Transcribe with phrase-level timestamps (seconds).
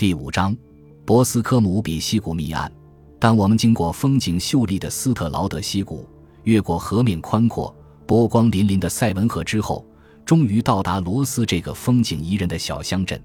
[0.00, 0.56] 第五章，
[1.04, 2.72] 博斯科姆比西谷密案。
[3.18, 6.08] 当我们经过风景秀丽的斯特劳德溪谷，
[6.44, 7.76] 越过河面宽阔、
[8.06, 9.84] 波光粼粼的塞文河之后，
[10.24, 13.22] 终于到达罗斯这个风景宜人的小乡镇。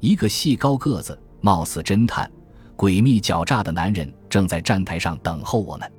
[0.00, 2.32] 一个细高个子、貌似侦探、
[2.78, 5.92] 诡秘狡诈的男人正在站台上等候我们。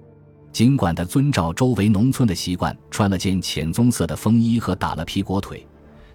[0.52, 5.64] 尽管他遵照周围农村的习惯，穿了件浅棕色的风衣和打了皮裹腿。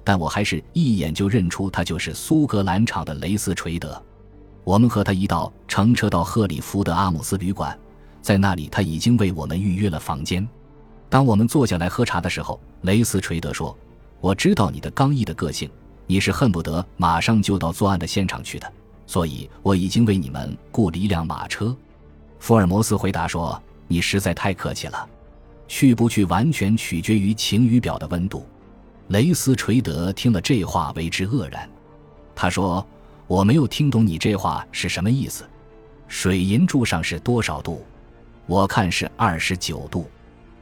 [0.05, 4.01] 但我还是一眼就认出他就是苏格兰场的雷斯垂德。
[4.64, 7.77] 我们和他一道乘车到赫里福德阿姆斯旅馆，
[8.20, 10.47] 在那里他已经为我们预约了房间。
[11.09, 13.77] 当我们坐下来喝茶的时候，雷斯垂德说
[14.20, 15.69] ：“我知道你的刚毅的个性，
[16.06, 18.73] 你是恨不得马上就到作案的现场去的，
[19.06, 21.77] 所以我已经为你们雇了一辆马车。”
[22.39, 25.09] 福尔摩斯回答说：“你实在太客气了，
[25.69, 28.47] 去不去完全取决于晴雨表的温度。”
[29.09, 31.69] 雷斯垂德听了这话，为之愕然。
[32.34, 32.87] 他说
[33.28, 35.45] ：“我没有听懂你这话是什么意思。
[36.09, 37.84] 水银柱上是多少度？
[38.47, 40.11] 我看是二十九度。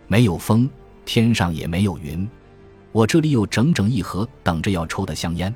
[0.08, 0.68] 没有风，
[1.04, 2.28] 天上也没有云。
[2.90, 5.54] 我这里有整整一盒等着要抽的香烟，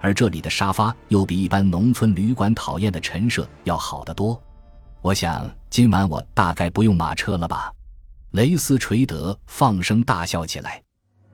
[0.00, 4.40] 而这里的沙发又比一般农村旅馆讨厌的陈设要好得多。
[5.00, 7.72] 我想今晚我大概不用马车了吧？”
[8.32, 10.82] 雷斯垂德放声大笑起来。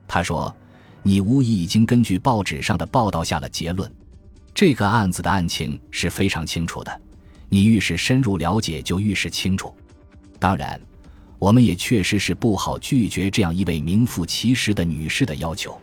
[0.07, 0.55] 他说。
[1.03, 3.91] 你无疑已经根据报纸上的报道下了结论，
[4.53, 7.01] 这个案子的案情是非常清楚的。
[7.47, 9.73] 你愈是深入了解，就愈是清楚。
[10.37, 10.79] 当然，
[11.39, 15.79] 我们也确实是不好拒绝这样一位名副其实的女士的要求。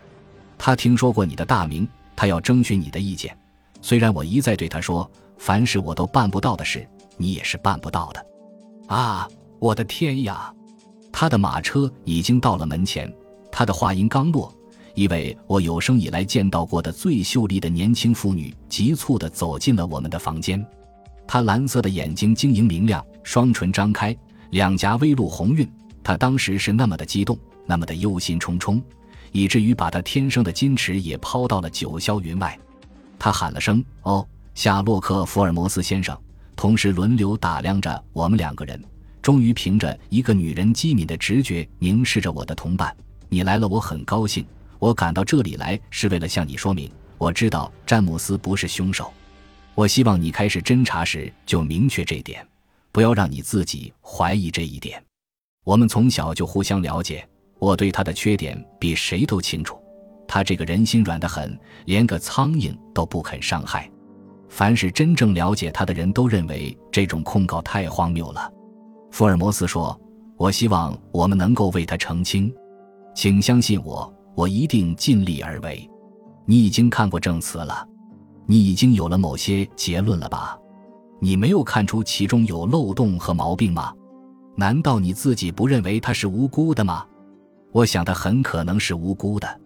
[0.59, 3.37] 她听说过你的大名，她要征询你的意见。
[3.83, 8.27] 虽然我一再对她说，凡是我都办不到的事，你也是办不到的。
[8.87, 9.29] 啊，
[9.59, 10.53] 我的天呀！
[11.11, 13.13] 他的马车已经到了门前。
[13.51, 14.55] 他的话音刚落。
[14.97, 20.67] 一位我有生以来见到过的最秀丽的年轻妇女急促地走进了我们的房间，
[21.27, 24.17] 她蓝色的眼睛晶莹明亮，双唇张开，
[24.53, 25.71] 两颊微露红晕。
[26.03, 28.83] 她当时是那么的激动，那么的忧心忡忡，
[29.33, 32.59] 以至于把她天生的矜持也抛到了九霄云外。
[33.19, 36.19] 她喊了声“哦，夏洛克·福尔摩斯先生”，
[36.57, 38.83] 同时轮流打量着我们两个人，
[39.21, 42.97] 终于凭着一个女人机敏的直觉凝视着我的同伴
[43.29, 44.43] ：“你来了，我很高兴。”
[44.79, 49.13] 我赶到这里来是为了向你说明，我知道詹姆斯不是凶手。
[49.75, 52.47] 我希望你开始侦查时就明确这点，
[52.93, 55.03] 不要让你自己怀疑这一点。
[55.65, 57.29] 我们从小就互相了解，
[57.59, 59.79] 我对他的缺点比谁都清楚。
[60.29, 63.91] 他这个人心软得很，连个苍蝇都不肯伤害。
[64.49, 68.51] 凡是真正了解他的人都认为这种控告太荒谬了。
[69.11, 69.99] 福尔摩斯说
[70.39, 72.53] ：“我希望我们能够为他澄清，
[73.15, 75.91] 请相信我。”我一定尽力而为。
[76.45, 77.89] 你已经看过证词了，
[78.47, 80.57] 你已经有了某些结论了吧？
[81.19, 83.93] 你没有看出其中有漏洞和毛病吗？
[84.55, 87.05] 难道你自己不认为他是无辜的吗？
[87.73, 89.61] 我想他很可能是无辜的。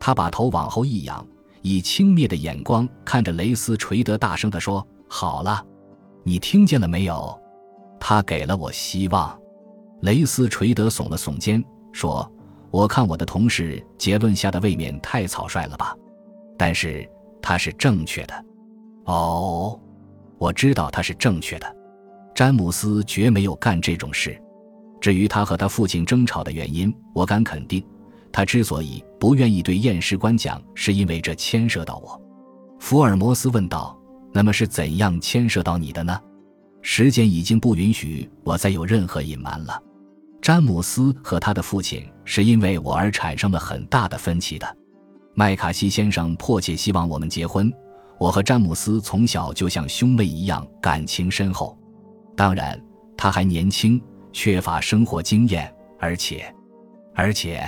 [0.00, 1.24] 他把头往后一仰，
[1.62, 5.64] 以轻蔑的眼光看着雷斯垂德，大声地说：“好了，
[6.24, 7.40] 你听见了没有？
[8.00, 9.38] 他给了我希望。”
[10.02, 12.30] 雷斯垂德耸了耸肩，说。
[12.70, 15.96] 我看我的同事结论下的未免太草率了吧，
[16.56, 17.08] 但是
[17.40, 18.44] 他是正确的。
[19.04, 19.80] 哦，
[20.38, 21.76] 我知道他是正确的。
[22.34, 24.40] 詹姆斯绝没有干这种事。
[25.00, 27.84] 至于他和他父亲争吵的原因，我敢肯定，
[28.30, 32.20] 他之所以不愿意对验尸官讲，是因为这牵涉到我。
[32.78, 33.98] 福尔摩斯问道
[34.32, 36.20] ：“那么是怎样牵涉到你的呢？”
[36.82, 39.82] 时间已经不允许我再有任何隐瞒了。
[40.48, 44.66] 詹姆斯和他的父亲是因为我而产生了很大的分歧的。
[45.34, 47.70] 麦卡锡先生迫切希望我们结婚。
[48.18, 51.78] 我和詹姆斯从小就像兄妹一样，感情深厚。
[52.34, 52.82] 当然，
[53.14, 55.70] 他还年轻，缺乏生活经验，
[56.00, 56.50] 而且，
[57.14, 57.62] 而且，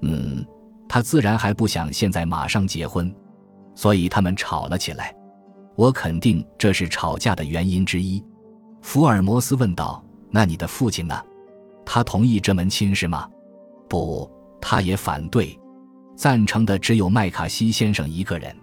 [0.00, 0.42] 嗯，
[0.88, 3.14] 他自然还不想现在马上结婚，
[3.74, 5.14] 所以他们吵了起来。
[5.76, 8.24] 我肯定这是吵架的原因之一。
[8.80, 10.02] 福尔摩斯问道
[10.32, 11.14] ：“那你的父亲呢？”
[11.90, 13.26] 他同意这门亲事吗？
[13.88, 14.30] 不，
[14.60, 15.58] 他也反对。
[16.14, 18.54] 赞成的只有麦卡锡先生一个人。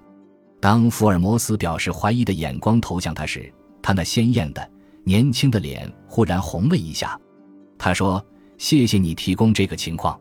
[0.61, 3.51] 当福尔摩斯表示怀疑的眼光投向他时，
[3.81, 4.69] 他那鲜艳的、
[5.03, 7.19] 年轻的脸忽然红了一下。
[7.79, 8.23] 他说
[8.59, 10.19] ：“谢谢你提供这个情况。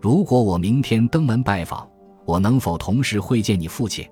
[0.00, 1.88] 如果我明天登门拜访，
[2.24, 4.08] 我能否同时会见你父亲？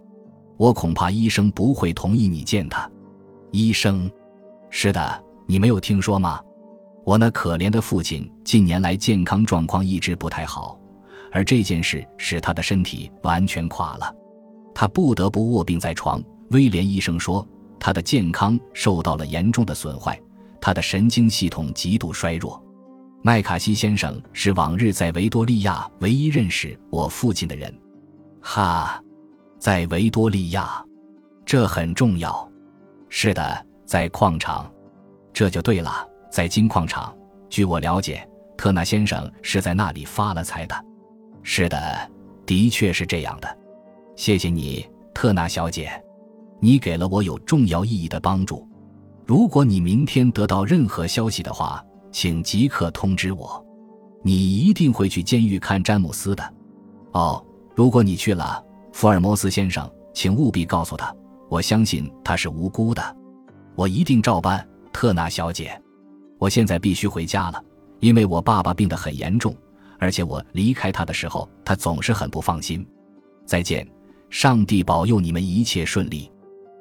[0.57, 2.91] 我恐怕医生不会同意你见他。
[3.53, 4.11] 医生？
[4.71, 6.41] 是的，你没有听说吗？”
[7.05, 10.79] 我那可怜的父亲近年来健康状况一直不太好，
[11.31, 14.15] 而这件事使他的身体完全垮了，
[14.75, 16.23] 他不得不卧病在床。
[16.51, 17.47] 威廉医生说，
[17.79, 20.19] 他的健康受到了严重的损坏，
[20.61, 22.63] 他的神经系统极度衰弱。
[23.23, 27.75] 麦卡锡先生是往日在维多利亚唯一认识我父亲的人。
[28.41, 29.03] 哈，
[29.59, 30.85] 在维多利亚，
[31.45, 32.47] 这很重要。
[33.09, 34.71] 是的，在矿场，
[35.33, 37.17] 这就对了，在金矿场。
[37.49, 40.75] 据我了解，特纳先生是在那里发了财的。
[41.45, 42.11] 是的，
[42.45, 43.59] 的确是这样的。
[44.17, 44.85] 谢谢你，
[45.15, 45.89] 特纳小姐。
[46.59, 48.69] 你给了我有重要意义的帮助。
[49.25, 53.65] 如果你明天得到任何消息的话，请即刻通知我。
[54.25, 56.55] 你一定会去监狱看詹姆斯的。
[57.13, 57.41] 哦，
[57.77, 58.61] 如果你去了，
[58.93, 61.15] 福尔摩斯先生，请务必告诉他，
[61.49, 63.17] 我相信他是无辜的。
[63.77, 65.81] 我一定照办，特纳小姐。
[66.45, 67.65] 我现在必须回家了，
[68.01, 69.57] 因为我爸爸病得很严重，
[69.99, 72.87] 而且我离开他的时候，他总是很不放心。
[73.47, 73.89] 再见，
[74.29, 76.31] 上帝保佑你们一切顺利。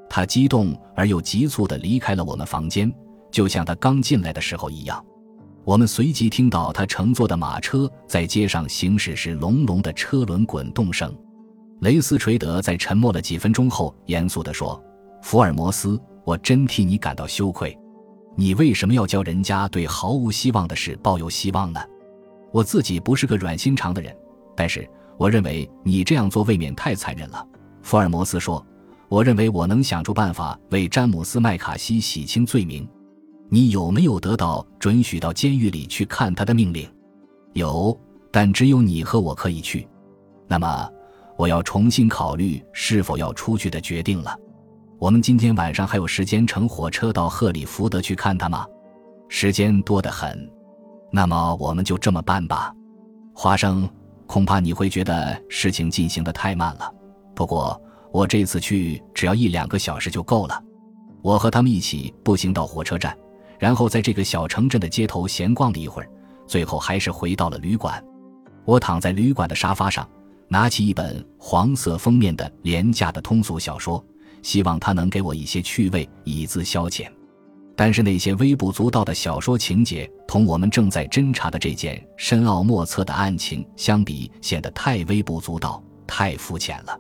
[0.10, 2.94] 他激动而又急促地离开了我们房间，
[3.32, 5.02] 就像他刚进来的时候一样。
[5.64, 11.10] 我们随即听到他乘坐的马车在街上行驶时隆隆的车轮滚动声。
[11.80, 14.84] 雷斯垂德在沉默了几分钟后，严肃地说
[15.24, 17.74] ：“福尔摩斯，我真替你感到羞愧。
[18.36, 21.80] 你为什么要教人家对毫无希望的事抱有希望呢？
[22.52, 24.16] 我自己不是个软心肠的人，
[24.56, 27.48] 但是我认为你这样做未免太残忍了。”
[27.82, 28.66] 福尔摩斯说。
[29.10, 32.88] 我认为我能想出办法为詹姆斯·麦卡锡洗清罪名。
[33.48, 36.90] 你有没有得到准许到监狱里去看他的命令？
[37.52, 37.96] 有，
[38.32, 39.88] 但只有你和我可以去。
[40.48, 40.90] 那么，
[41.38, 44.36] 我要重新考虑是否要出去的决定了。
[45.04, 48.66] 我们今天晚上还有时间乘火车到赫里福德去看他吗？
[49.28, 50.50] 时间多得很。
[51.12, 52.74] 那么，我们就这么办吧。
[53.36, 53.86] 华生，
[54.26, 56.90] 恐怕你会觉得事情进行的太慢了。
[57.36, 57.78] 不过。
[58.14, 60.64] 我这次去只要一两个小时就够了。
[61.24, 63.18] 我和他们一起步行到火车站，
[63.60, 66.08] 然后在这个小城镇的街头闲逛了一会儿，
[66.46, 68.02] 最后还是回到了旅馆。
[68.66, 70.08] 我躺在旅馆的沙发上，
[70.48, 74.02] 拿起一本黄色封面的廉价的通俗小说，
[74.44, 77.08] 希望他能给我一些趣味以资消遣。
[77.76, 86.96] 但是那些微不足道的小说情节，同我们正在侦查的这件深奥莫测的案情相比，显得太微不足道，太肤浅了。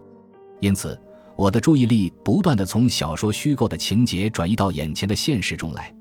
[0.59, 0.99] 因此，
[1.35, 5.93] 我的注意力不断地从小说虚构的情节转移到眼前的现实中来。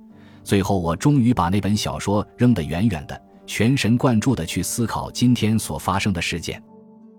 [0.42, 6.62] 最后，我终于把那本小说扔得远远的，全神贯注地去思考今天所发生的事件。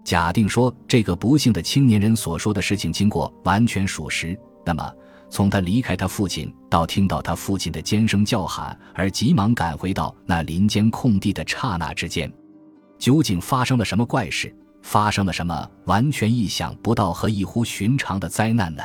[0.03, 4.94] 假定说这个不幸的青年人所说的事情经过完全属实，那么
[5.29, 12.31] 从他离开他父亲到听到他父亲的尖声叫喊而急忙赶回到那林间空地的刹那之间，
[13.00, 14.53] 究竟发生了什么怪事？
[14.81, 18.83] 发生了什么完全意想不到和异乎寻常的灾难呢？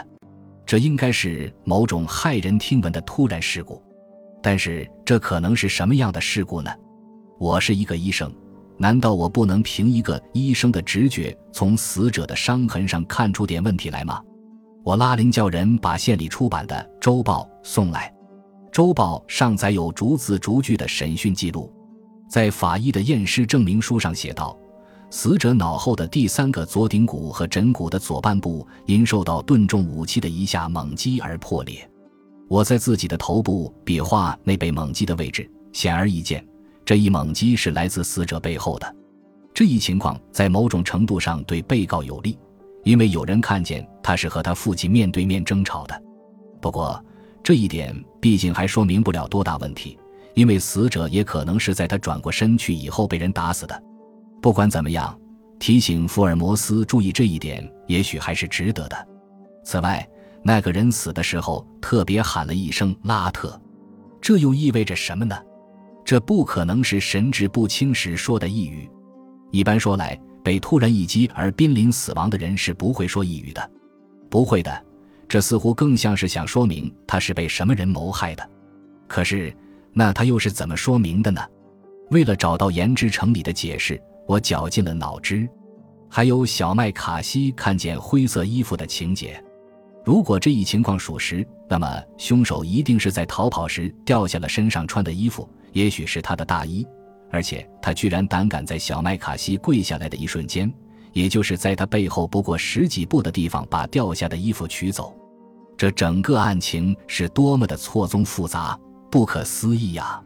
[0.65, 3.82] 这应该是某种骇人听闻的突然事故，
[4.41, 6.70] 但是这可能是什么样的事故呢？
[7.41, 8.32] 我是一个医生，
[8.79, 14.23] 难道我不能凭一个医生的直觉从死者的伤痕上看出点问题来吗？
[14.85, 18.15] 我拉铃叫人把县里出版的周报送来，
[18.73, 21.71] 周报上载有逐字逐句的审讯记录，
[22.31, 24.57] 在法医的验尸证明书上写道。
[25.11, 31.91] 死者脑后的第三个左顶骨和枕骨的左半部因受到钝重武器的一下猛击而破裂。
[32.47, 36.47] 我在自己的头部比划那被猛击的位置，显而易见，
[36.89, 38.97] 这一猛击是来自死者背后的。
[39.53, 42.39] 这一情况在某种程度上对被告有利，
[42.83, 46.03] 因为有人看见他是和他父亲面对面争吵的。
[46.63, 47.05] 不过，
[47.43, 49.99] 这一点毕竟还说明不了多大问题，
[50.33, 53.83] 因为死者也可能是在他转过身去以后被人打死的。
[54.41, 55.15] 不管怎么样，
[55.59, 59.09] 提醒福尔摩斯注意这一点，也许还是值得的。
[59.63, 60.09] 此外，
[60.43, 63.61] 那个人死的时候特别喊了一声“拉特”，
[64.23, 65.37] 这又意味着什么呢？
[66.08, 68.88] 这不可能是神志不清时说的呓语。
[69.50, 73.70] 一般说来，被突然一击而濒临死亡的人是不会说呓语的。
[74.31, 74.86] 不会的，
[75.29, 78.50] 这似乎更像是想说明他是被什么人谋害的。
[79.06, 79.55] 可是，
[79.93, 81.43] 那他又是怎么说明的呢？
[82.10, 84.00] 为了找到言之成理的解释。
[84.27, 85.46] 我绞尽了脑汁，
[86.08, 89.44] 还有小麦卡西看见灰色衣服的情节。
[90.06, 96.87] 如果这一情况属实，那么凶手一定是在逃跑时掉下了身上穿的衣服，也许是他的大衣。
[97.31, 100.72] 而且他居然胆敢在小麦卡西跪下来的一瞬间，
[101.13, 105.15] 也就是在他背后不过十几步的地方把掉下的衣服取走。
[105.77, 108.79] 这整个案情是多么的错综复杂、
[109.10, 110.22] 不可思议呀！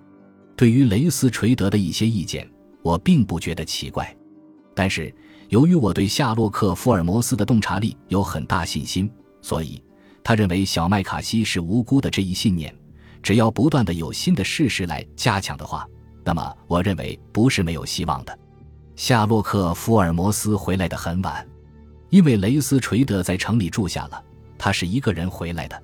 [0.57, 2.49] 对于雷斯垂德的一些意见。
[2.85, 4.13] 我并不觉得奇怪，
[4.75, 5.15] 但是
[5.51, 9.09] 由于我对夏洛克·福尔摩斯的洞察力有很大信心，
[9.41, 9.81] 所以
[10.25, 12.75] 他认为小麦卡锡是无辜的这一信念，
[13.23, 15.87] 只要不断的有新的事实来加强的话，
[16.25, 18.39] 那么我认为不是没有希望的。
[18.97, 21.47] 夏洛克·福尔摩斯回来的很晚，
[22.11, 24.23] 因为雷斯垂德在城里住下了，
[24.59, 25.83] 他是一个人回来的。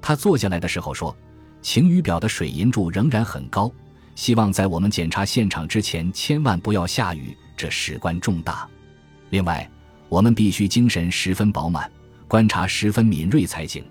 [0.00, 1.16] 他坐下来的时候说
[1.62, 3.72] ：“晴雨表的水银柱仍然很高，
[4.14, 8.68] 希望在我们检查现场之前千万不要下雨，这事关重大。
[9.30, 9.68] 另外，
[10.08, 11.90] 我们必须精神十分饱满，
[12.28, 13.82] 观察十分敏锐才行，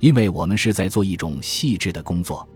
[0.00, 2.48] 因为我们是在做一种细致的工作。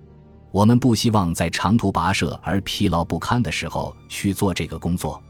[0.50, 5.22] 我们不希望在长途跋涉而疲劳不堪的时候去做这个工作。”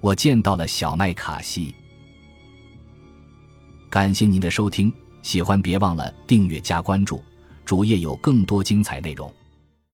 [0.00, 1.72] 我见到了小麦卡西。
[3.88, 4.92] 感谢您的收听。
[5.22, 7.22] 喜欢别忘了订阅加关注，
[7.64, 9.32] 主页有更多精彩内容。